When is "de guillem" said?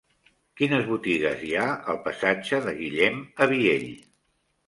2.67-3.19